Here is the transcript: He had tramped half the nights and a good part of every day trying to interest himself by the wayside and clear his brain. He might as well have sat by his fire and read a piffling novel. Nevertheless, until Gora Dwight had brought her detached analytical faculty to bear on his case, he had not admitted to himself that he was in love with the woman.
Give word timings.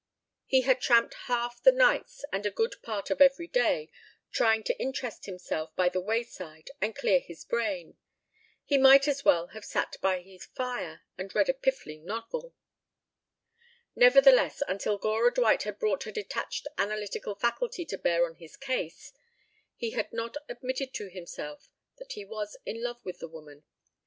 He 0.47 0.61
had 0.61 0.81
tramped 0.81 1.13
half 1.29 1.61
the 1.61 1.71
nights 1.71 2.25
and 2.33 2.43
a 2.43 2.49
good 2.49 2.73
part 2.81 3.11
of 3.11 3.21
every 3.21 3.45
day 3.45 3.91
trying 4.31 4.63
to 4.63 4.81
interest 4.81 5.27
himself 5.27 5.75
by 5.75 5.89
the 5.89 6.01
wayside 6.01 6.71
and 6.81 6.95
clear 6.95 7.19
his 7.19 7.45
brain. 7.45 7.97
He 8.65 8.79
might 8.79 9.07
as 9.07 9.23
well 9.23 9.49
have 9.49 9.63
sat 9.63 9.97
by 10.01 10.23
his 10.23 10.45
fire 10.47 11.03
and 11.19 11.35
read 11.35 11.49
a 11.49 11.53
piffling 11.53 12.03
novel. 12.03 12.55
Nevertheless, 13.95 14.63
until 14.67 14.97
Gora 14.97 15.31
Dwight 15.31 15.61
had 15.61 15.77
brought 15.77 16.05
her 16.05 16.11
detached 16.11 16.65
analytical 16.79 17.35
faculty 17.35 17.85
to 17.85 17.97
bear 17.99 18.25
on 18.25 18.33
his 18.37 18.57
case, 18.57 19.13
he 19.75 19.91
had 19.91 20.11
not 20.11 20.35
admitted 20.49 20.95
to 20.95 21.11
himself 21.11 21.69
that 21.99 22.13
he 22.13 22.25
was 22.25 22.57
in 22.65 22.81
love 22.81 23.05
with 23.05 23.19
the 23.19 23.27
woman. 23.29 23.65